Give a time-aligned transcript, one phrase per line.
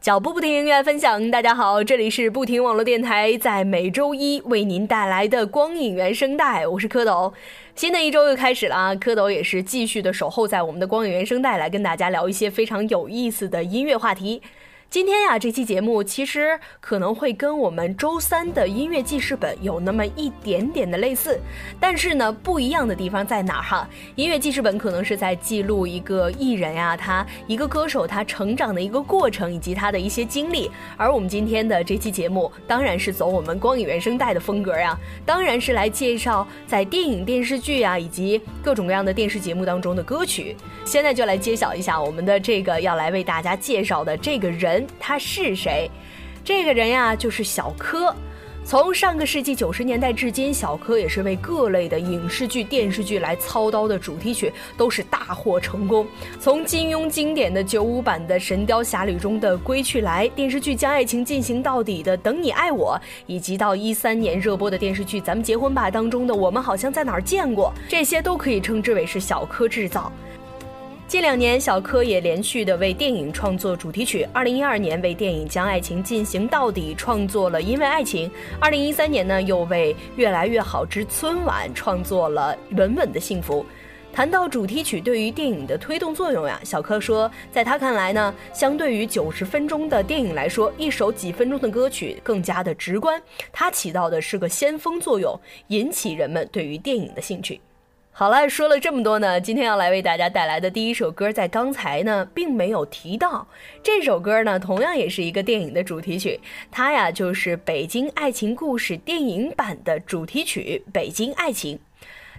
[0.00, 1.30] 脚步不停，音乐分享。
[1.30, 7.30] 大家好，这里是不停网络电台，在每周一为您带来的光影原声带，我是蝌蚪。
[7.74, 14.40] 新的一周又开始了啊，蝌蚪也是继续的守候在我们的光影原声带，来跟大家聊一些非常有意思的音乐话题。
[14.90, 21.40] 今天呀，这期节目其实可能会跟我们周三的音乐记事本有那么一点点的类似，
[21.78, 23.88] 但是呢，不一样的地方在哪儿哈？
[24.16, 40.56] 音乐记事本可能是在记录一个艺人呀，他一个歌手他成长的一个过程以及他的一些经历，而我们今天的这期节目当然是走我们光影原声带的风格呀，当然是来介绍在电影、电视剧啊以及各种各样的电视节目当中的歌曲。
[40.84, 44.79] 现在就来揭晓一下我们的这个要来为大家介绍的这个人。
[44.98, 45.90] 他是谁？
[46.44, 48.14] 这个人呀，就是小柯。
[48.62, 56.06] 从上个世纪九十年代至今，小柯也是为各类的影视剧、电视剧来操刀的主题曲，都是大获成功。
[56.38, 70.12] 从金庸经典的九五版的《神雕侠侣》中的《归去来》，电视剧《将爱情进行到底》的《等你爱我》，以及到一三年热播的电视剧《咱们结婚吧》当中的《我们好像在哪儿见过》，这些都可以称之为是小柯制造。
[71.10, 74.24] 近两年，小柯也连续的为电影创作主题曲。
[74.32, 78.30] 二零一二年为电影《将爱情进行到底》创作了《因为爱情》，
[78.60, 83.64] 二零一三年呢又为《越来越好之春晚》创作了《稳稳的幸福》。
[84.14, 97.60] 谈到主题曲对于电影的推动作用呀，小柯说，在他看来呢，相对于九十分钟的电影来说，一首几分钟的歌曲更加的直观，它起到的是个先锋作用，引起人们对于电影的兴趣。
[98.12, 103.46] 好了，说了这么多呢，今天要来为大家带来的第一首歌，在刚才呢并没有提到。
[103.82, 106.38] 这首歌呢，同样也是一个电影的主题曲，
[106.70, 111.76] 它呀就是《北京爱情故事》电影版的主题曲《北京爱情》。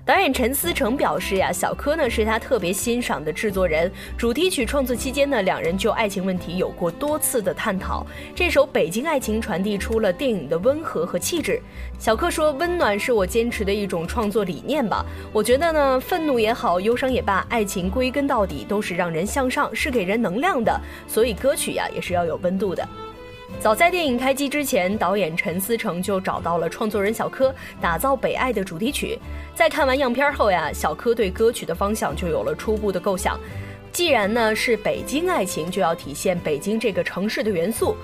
[0.03, 3.89] 导演陈思诚表示呀，小柯呢是他特别欣赏的制作人。
[4.17, 8.05] 主题曲创作期间呢，两人就爱情问题有过多次的探讨。
[8.33, 11.61] 这首《北京爱情》传递出了电影的温和和气质。
[11.99, 15.05] 小柯说：“温暖是我坚持的一种创作理念吧。
[15.31, 20.81] 我觉得呢，愤怒也好，忧伤也罢，爱情归根到底都是让人向上，是给人能量的。
[21.08, 22.86] 所以歌曲呀，也是要有温度的。”
[23.60, 29.20] 早在电影开机之前，导演陈思诚就找到了创作人小柯，打造《北爱》的主题曲。
[29.54, 33.39] 在看完样片后呀，小柯对歌曲的方向就有了初步的构想。
[33.92, 37.95] 既然呢是北京爱情，就要体现北京这个城市的元素。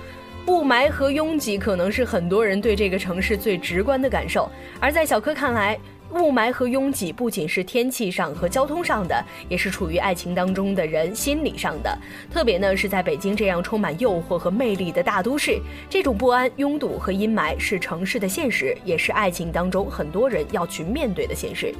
[0.46, 4.48] 雾霾和拥挤可能是很多人对这个城市最直观的感受，
[4.78, 5.78] 而在小柯看来。
[6.10, 11.96] 雾霾和拥挤不仅是天气上和交通上的，也是处于爱情当中的人心理上的。
[12.32, 21.74] 特别呢是在北京这样充满诱惑和魅力的大都市，这种不安、拥堵和阴霾是城市的现实，也是爱情当中很多人要去面对的现实。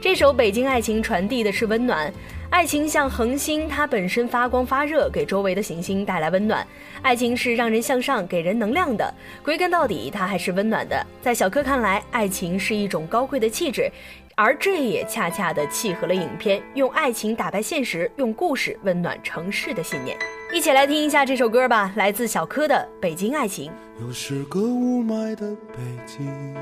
[0.00, 2.12] 这首《北京爱情》传递的是温暖，
[2.52, 6.64] 爱情像恒星，它本身发光发热，给周围的行星带来温暖。
[7.00, 11.06] 爱情是让人向上、给人能量的，归根到底，它还是温暖的。
[11.22, 13.90] 在小柯看来，爱情是一种高贵的气质，
[14.34, 20.14] 而这也恰恰的契合了影片用爱情打败现实、用故事温暖城市的信念。
[20.52, 23.72] 一起来听一下这首歌吧，来自小柯的《北京爱情》。
[23.98, 26.54] 又是个雾霾的北京。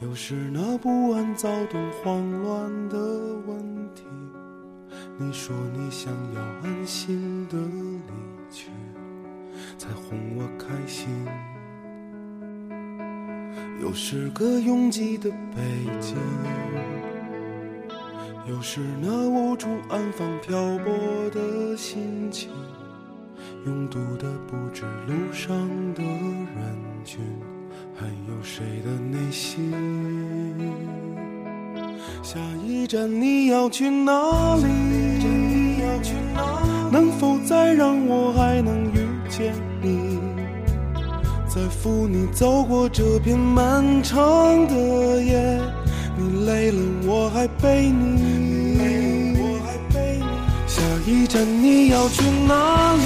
[0.00, 2.98] 又是那不安、躁动、慌乱的
[3.46, 3.58] 问
[3.94, 4.02] 题。
[5.18, 8.12] 你说你想要安心的离
[8.52, 8.70] 去，
[9.78, 11.08] 才哄我开心。
[13.80, 15.62] 又是个拥挤的北
[15.98, 16.14] 京，
[18.46, 22.50] 又是那无处安放、漂泊的心情。
[23.64, 25.56] 拥堵的不止路上
[25.94, 27.18] 的人群。
[27.98, 29.72] 还有谁的内心？
[32.22, 34.66] 下一站你要去哪里？
[36.92, 40.18] 能否再让我还能遇见你？
[41.48, 45.60] 再扶你走过这片漫长的夜。
[46.18, 49.36] 你累了我还背你。
[50.66, 53.00] 下一站你要去哪里？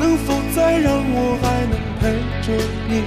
[0.00, 1.77] 能否再让我还能？
[2.00, 2.12] 陪
[2.42, 2.52] 着
[2.88, 3.02] 你，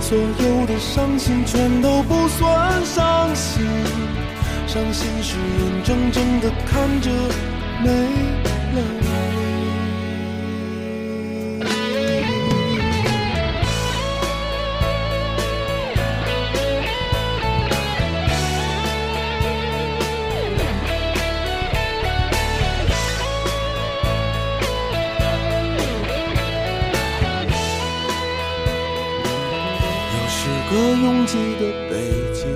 [0.00, 3.64] 所有的伤心全都不算伤心，
[4.66, 7.10] 伤心是眼睁睁的看着
[7.82, 9.25] 没了你。
[30.46, 31.92] 是个拥挤的北
[32.32, 32.46] 京，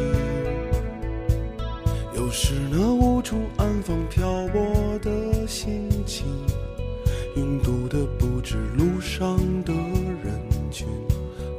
[2.14, 5.10] 又是那无处安放、漂泊的
[5.48, 6.24] 心情。
[7.34, 9.72] 拥堵的不止路上的
[10.22, 10.40] 人
[10.70, 10.86] 群，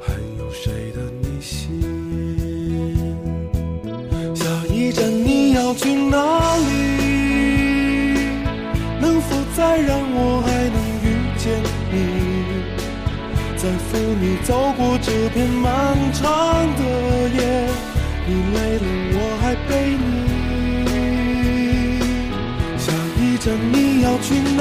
[0.02, 1.82] 还有谁的内心？
[4.34, 6.64] 下一站你要去哪里？
[9.02, 11.08] 能否再让我还能遇
[11.38, 11.62] 见
[11.92, 12.21] 你？
[13.62, 16.26] 在扶你走过这片漫长
[16.78, 16.82] 的
[17.30, 17.70] 夜，
[18.26, 19.72] 你累了我还背
[20.02, 20.10] 你。
[22.80, 24.60] 下一站你要去哪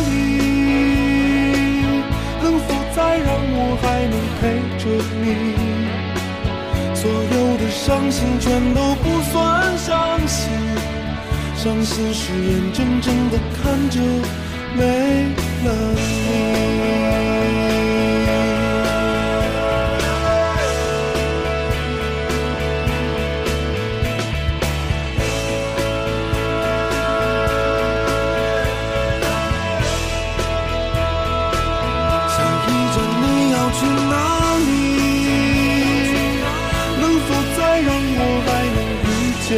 [0.00, 0.12] 里？
[2.42, 4.40] 能否再让我还能陪
[4.76, 4.84] 着
[5.22, 5.24] 你？
[6.94, 8.44] 所有的伤心全
[8.74, 9.32] 都不算
[9.78, 9.88] 伤
[10.28, 10.52] 心，
[11.56, 13.98] 伤心是眼睁睁的看着
[14.76, 14.82] 没
[15.64, 16.61] 了你。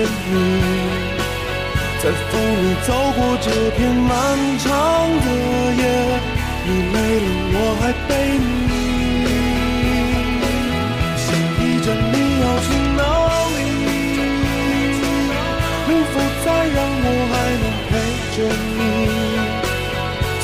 [0.09, 0.35] 你？
[2.03, 4.12] 在扶你走过这片漫
[4.59, 4.69] 长
[5.25, 5.27] 的
[5.81, 5.83] 夜，
[6.67, 8.73] 你累了我还背你。
[11.17, 11.27] 下
[11.61, 13.01] 一站你要去哪
[13.55, 13.59] 里？
[15.89, 16.15] 能否
[16.45, 17.91] 再让我还能陪
[18.37, 18.39] 着
[18.77, 18.79] 你？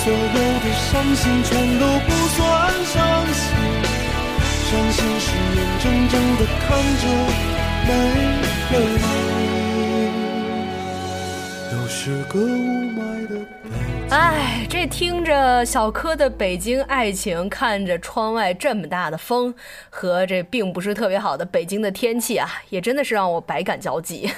[0.00, 0.16] 所有
[0.64, 1.48] 的伤心全
[1.78, 2.40] 都不算
[2.86, 2.96] 伤
[3.36, 3.44] 心，
[4.64, 6.68] 伤心是眼睁睁的看
[7.02, 7.04] 着
[14.10, 19.54] 哎，这听着小柯的《北京爱情》，看着窗外这么大的风
[19.88, 24.28] 和这并不是特别好的北京的天气啊，也真的是让我百感交集。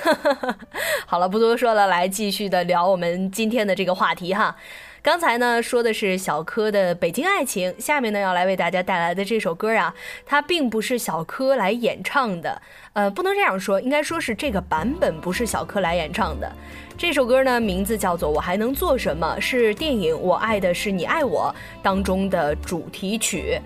[1.06, 4.54] 好了，不多说了，来继续的聊我们今天的这个话题哈。
[5.02, 9.92] 刚才呢说的是小柯的《北京爱情》，下面呢要来为大家带来的这首歌啊，
[10.24, 12.62] 它并不是小柯来演唱的，
[12.92, 16.50] 呃，不能这样说，应该说是这个版本不是小柯来演唱的。
[16.96, 21.52] 这首歌呢名字叫做《我还能做什么》，是电影《我爱的是你爱我》
[21.82, 23.60] 当中的主题曲。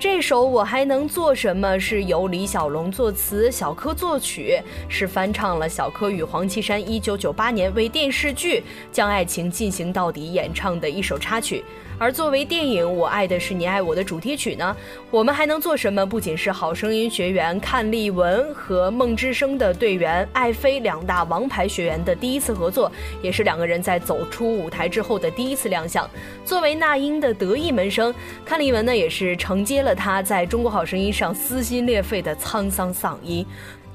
[0.00, 4.56] 这首《我还能做什么》是由李小龙作词，小柯作曲，
[4.88, 8.60] 是翻唱了小柯与黄绮珊1998年为电视剧
[8.92, 11.64] 《将爱情进行到底》演唱的一首插曲。
[11.98, 14.76] 而作为电影《我爱的是你爱我》的主题曲呢，
[15.10, 16.06] 我们还能做什么？
[16.06, 22.90] 不仅是好声音学员阚丽文和梦之声的队员艾菲两大王牌学员的第一次合作，
[23.20, 26.08] 也是两个人在走出舞台之后的第一次亮相。
[26.44, 28.14] 作为那英的得意门生，
[28.46, 33.44] 阚丽文呢也是承接了她在中国好声音上撕心裂肺的沧桑嗓音。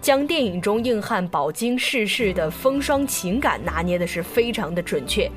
[0.01, 5.31] 将电影中硬汉饱经世事的风霜情感拿捏的是非常的准确，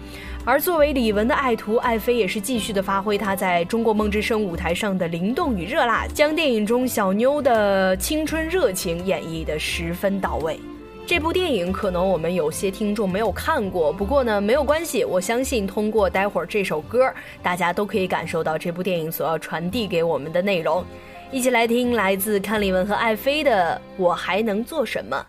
[0.46, 10.60] 而作为李玟的爱徒，艾菲也是继续的发挥她在中国梦之声舞台上的灵动与热辣，将电影中小妞的青春热情演绎的十分到位。
[11.04, 17.12] 这部电影可能我们有些听众没有看过，不过呢没有关系，我相信通过待会儿这首歌，
[17.42, 20.84] 大家都可以感受到这部电影所要传递给我们的内容。
[21.32, 25.26] 一起来听来自阚丽文和艾菲的《我还能做什么》。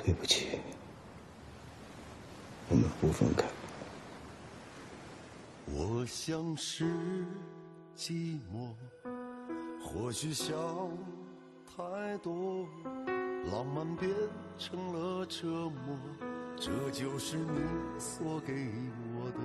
[0.00, 0.46] 对不起，
[2.72, 3.44] 我们不分开。
[5.66, 6.86] 我像是
[7.94, 8.72] 寂寞，
[9.78, 10.56] 或许想
[11.66, 12.66] 太多，
[13.52, 14.10] 浪漫变
[14.56, 15.98] 成了折磨，
[16.56, 17.60] 这就是你
[17.98, 18.54] 所给
[19.18, 19.38] 我的。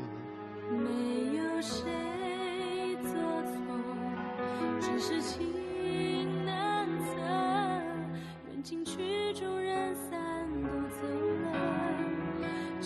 [0.72, 3.12] 没有谁做
[3.52, 3.58] 错，
[4.80, 5.46] 只是情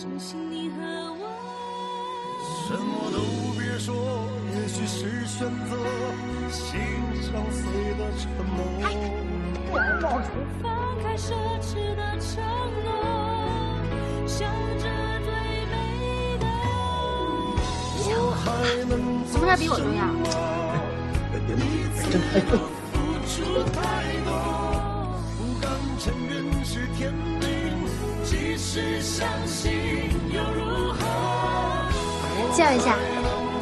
[0.02, 0.10] 了。
[0.10, 0.76] 珍惜你和
[1.14, 1.22] 我。
[2.66, 3.10] 什么？
[3.12, 3.18] 都
[3.56, 3.94] 别说，
[4.54, 5.70] 也许是选择，
[6.50, 6.80] 心
[7.22, 7.62] 上碎
[7.94, 8.58] 的沉默。
[10.60, 10.64] 放
[11.02, 11.30] 开奢
[11.60, 12.42] 侈的承
[12.84, 12.88] 诺，
[14.26, 14.44] 笑
[14.78, 14.84] 着
[15.22, 15.30] 最
[15.70, 15.72] 美
[16.38, 16.44] 的。
[18.04, 18.44] 我还
[18.84, 18.92] 能
[19.30, 19.46] 做什么？
[19.46, 20.00] 事儿比我重要？
[22.10, 22.50] 真太重。
[22.92, 22.94] 付
[23.28, 23.32] 出
[23.70, 23.80] 太
[24.24, 24.28] 多，
[25.38, 25.64] 不敢
[25.98, 26.32] 承认
[26.64, 27.11] 是天，
[28.72, 29.70] 即使相信
[30.32, 30.98] 又如何？
[32.54, 32.96] 介绍一下，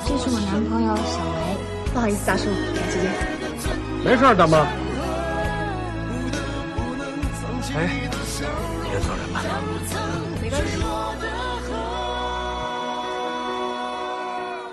[0.07, 1.59] 这是我男朋友小雷。
[1.93, 3.11] 不好意思，大叔，赶时间。
[4.05, 4.59] 没事儿，大妈。
[7.75, 7.91] 哎，
[8.85, 9.37] 别走人了。
[10.41, 10.79] 没关系。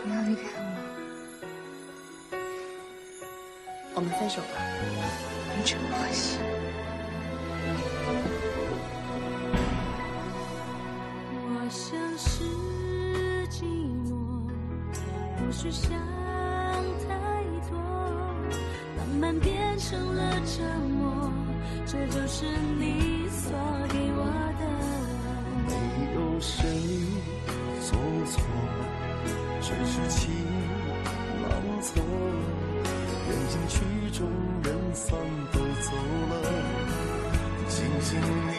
[0.04, 2.38] 不要离开我，
[3.96, 4.62] 我们分手吧，
[5.50, 5.98] 完全不合
[15.72, 15.92] 想
[17.08, 17.10] 太
[17.70, 17.78] 多，
[18.98, 20.64] 浪漫变成了折
[20.98, 21.32] 磨，
[21.86, 22.46] 这就是
[22.78, 23.52] 你所
[23.90, 24.24] 给我
[24.60, 24.62] 的。
[25.68, 25.72] 没
[26.16, 26.58] 有谁
[27.82, 28.36] 做错，
[29.62, 30.32] 只是情
[31.42, 32.00] 难测。
[33.30, 33.76] 缘尽曲
[34.14, 34.20] 终
[34.64, 35.06] 人散
[35.52, 35.92] 都走
[36.30, 36.34] 了，
[37.68, 38.57] 庆幸你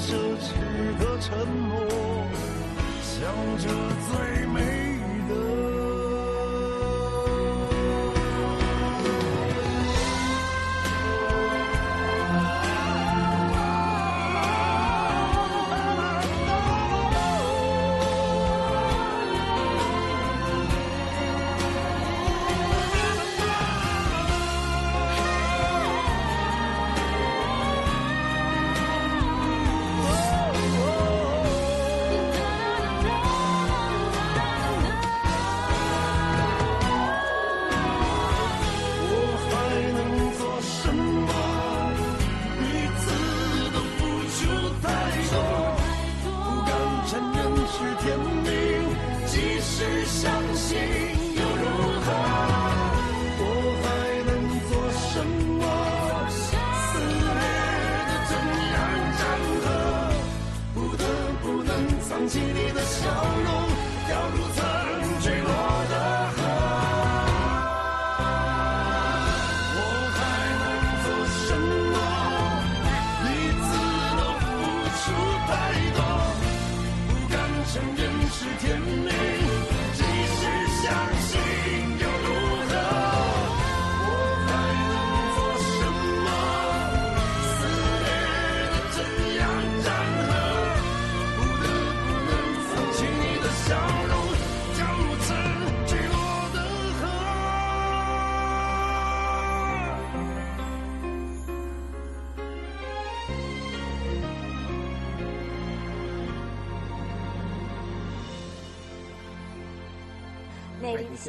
[0.00, 0.48] 奢侈
[0.98, 1.78] 的沉默，
[3.02, 3.20] 想
[3.58, 3.68] 着
[4.08, 4.89] 最美。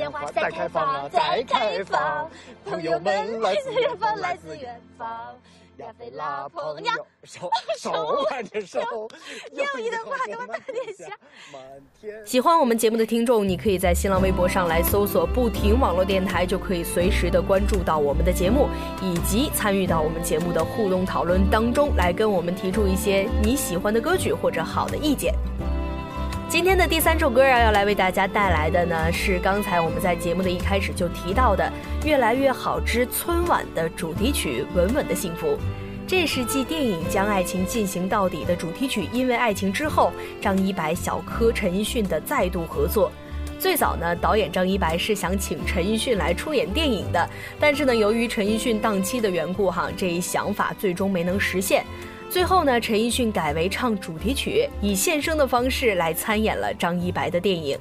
[0.02, 2.28] 鲜花再开放，再开放，
[2.66, 5.08] 朋友们来自远方，来自远方。
[5.78, 6.92] 亚飞啦朋友，
[7.24, 8.80] 手手挽着手，
[9.52, 11.06] 友谊的花朵满天下。
[11.54, 11.62] 满
[12.00, 12.26] 天。
[12.26, 18.68] 喜欢我们节目的听众，你可以在新浪微博上来搜索“不停网络电台”，就可以随时的关注到我们的节目，
[19.04, 25.32] 以及参与到我们节目的互动讨论当中，来跟我们提出一些你喜欢的歌曲或者好的意见。
[26.52, 31.64] 今天的第三首歌啊，要来为大家带来的呢，是刚才我们在节目的一开始就提到的
[32.06, 35.48] 《越来越好之春晚》的主题曲《稳稳的幸福》。
[36.06, 43.10] 这是继电影《将爱情进行到底》的主题曲《因为爱情》之后，张一白、小柯、陈奕迅的再度合作。
[43.58, 47.30] 最早呢，导演张一白是想请陈奕迅来出演电影的，
[47.62, 51.86] 但是呢，由于陈奕迅档期的缘故，哈，这一想法最终没能实现。
[52.32, 57.78] 最后呢，陈奕迅改为唱主题曲，以献声的方式来参演了张一白的电影。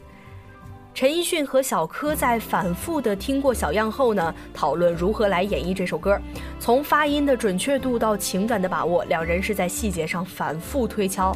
[0.92, 6.20] 陈奕迅和小柯在反复的听过小样后呢，讨论如何来演绎这首歌。
[6.58, 11.32] 从发音的准确度到情感的把握，两人是在细节上反复推敲。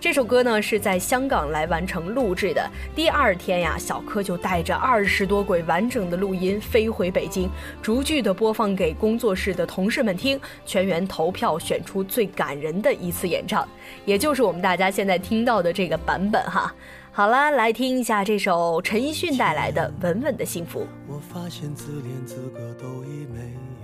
[0.00, 2.70] 这首歌呢是在香港来完成录制的。
[2.94, 7.48] 第二天呀，小柯就带着二十多轨完整的录音飞回北京，
[7.80, 13.66] 逐句的播放给工作室的同事们听，全员投票选出最感人的一次演唱，
[14.04, 16.74] 也就是我们大家现在听到的这个版本哈。
[17.10, 20.80] 好啦，来听一下这首陈奕迅带来的《稳稳的幸福》。
[21.06, 23.38] 我发现自怜资格都已没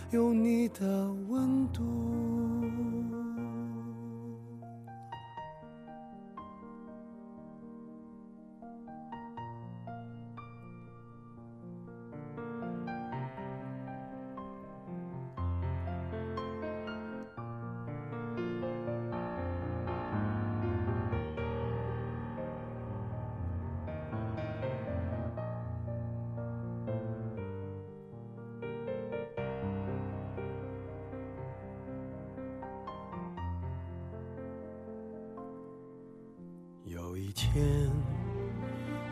[0.11, 2.60] 有你的温度。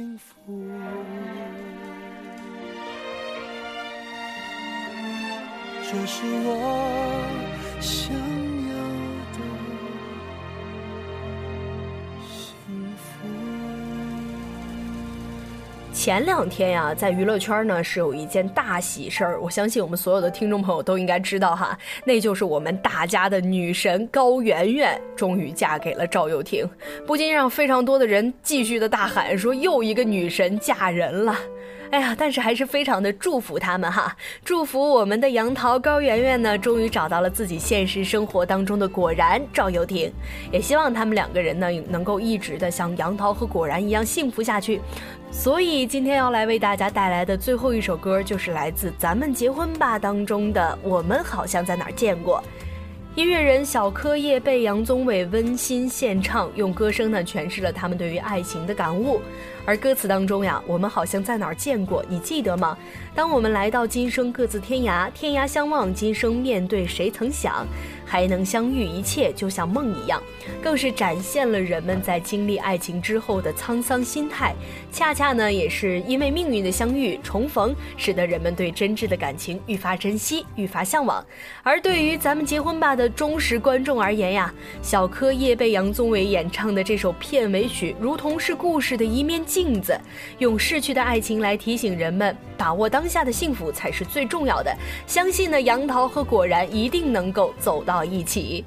[0.00, 0.34] 幸福。
[5.84, 7.09] 这是我
[16.00, 26.66] 前两天呀，在娱乐圈呢是有一件大喜事儿，我相信我们所有的听众朋友都应该知道哈，那就是我们大家的女神高圆圆终于嫁给了赵又廷，
[27.06, 31.36] 不禁让非常多的人继续的大喊说又一个女神嫁人了。
[31.90, 40.10] 哎呀，但是还是非常的祝福他们哈，祝福我们的杨桃高圆圆呢，终于找到了自己现实生活当中的果然赵又廷，
[40.52, 44.80] 也希望他们两个人呢能够一直的像杨桃和果然一样幸福下去。
[45.32, 52.38] 所以今天要来为大家带来的最后一首歌，就是来自《咱们结婚吧》当中的《我们好像在哪儿见过》。
[53.16, 59.20] 音乐人小柯叶被杨宗纬温馨献唱，用歌声呢诠释了他们对于爱情的感悟。
[59.70, 62.76] 而歌词当中呀，我们好像在哪儿见过，你记得吗？
[63.14, 67.64] 当我们来到今生各自天涯，天涯相望，今生面对谁曾想，
[68.04, 70.20] 还能相遇，一切就像梦一样。
[70.60, 74.52] 更是展现了人们在经历爱情之后的沧桑心态。
[74.90, 81.24] 恰恰呢，也是因为命运的相遇重逢，使得人们对真挚的感情愈发珍惜，愈发向往。
[81.62, 84.52] 而对于咱们结婚吧的忠实观众而言呀，
[84.82, 89.94] 小柯叶被杨宗纬演唱的这首片尾曲，如同是故事的一面镜镜子，
[90.38, 94.74] 用逝去的爱情来提醒人们，把握当下的幸福才是最重要的。
[95.06, 98.64] 相信呢，杨桃和果然一定能够走到一起。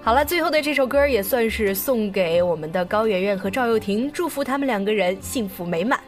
[0.00, 5.98] 好了，最后的这首歌也算是送给我们的高圆圆和赵又廷，祝福他们两个人幸福美满。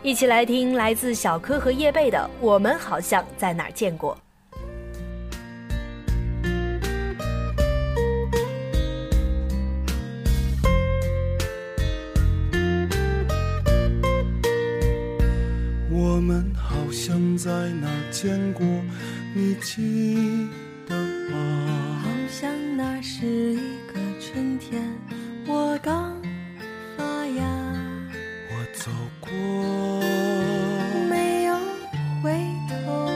[0.00, 4.14] 一起来听来自小柯和叶蓓的《我们好像在哪见过》。
[17.42, 17.50] 在
[17.80, 18.66] 哪儿见过，
[19.34, 20.46] 你记
[20.86, 20.94] 得
[21.30, 22.02] 吗？
[22.02, 24.82] 好像那是一个春天，
[25.46, 26.20] 我刚
[26.98, 27.42] 发芽，
[28.50, 29.30] 我走过，
[31.08, 31.56] 没有
[32.22, 32.30] 回
[32.68, 33.08] 头，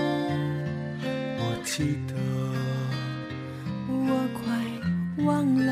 [1.37, 2.15] 我记得，
[3.91, 5.71] 我快忘了。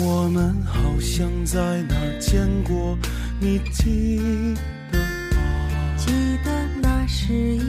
[0.00, 2.98] 我们好像在哪儿见过，
[3.38, 4.56] 你记
[7.26, 7.63] 是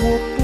[0.00, 0.39] 得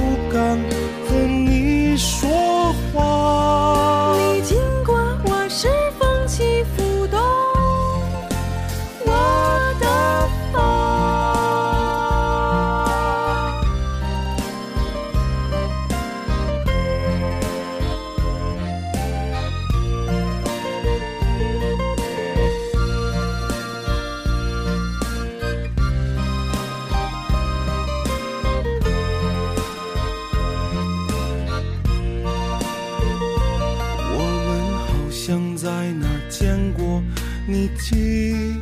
[37.48, 38.60] 你听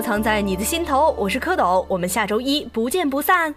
[0.00, 1.14] 藏在你的心头。
[1.18, 3.54] 我是蝌蚪我们下周一不见不散。